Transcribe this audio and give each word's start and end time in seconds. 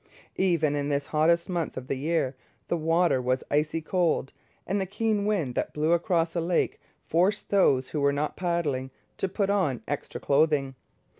Even 0.37 0.75
in 0.75 0.89
this 0.89 1.05
hottest 1.05 1.47
month 1.47 1.77
of 1.77 1.85
the 1.85 1.95
year 1.95 2.35
the 2.69 2.75
water 2.75 3.21
was 3.21 3.43
icy 3.51 3.81
cold, 3.81 4.33
and 4.65 4.81
the 4.81 4.87
keen 4.87 5.27
wind 5.27 5.53
that 5.53 5.75
blew 5.75 5.91
across 5.91 6.33
the 6.33 6.41
lake 6.41 6.79
forced 7.05 7.49
those 7.49 7.89
who 7.89 8.01
were 8.01 8.11
not 8.11 8.35
paddling 8.35 8.89
to 9.17 9.29
put 9.29 9.51
on 9.51 9.83
extra 9.87 10.19
clothing. 10.19 10.73